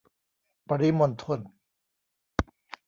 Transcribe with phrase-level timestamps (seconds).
[0.69, 1.39] ปริมณฑล